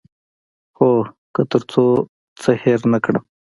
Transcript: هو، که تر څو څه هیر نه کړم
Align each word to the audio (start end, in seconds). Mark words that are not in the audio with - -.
هو، 0.77 0.89
که 1.33 1.41
تر 1.51 1.61
څو 1.71 1.83
څه 2.41 2.49
هیر 2.63 2.81
نه 2.93 2.99
کړم 3.03 3.23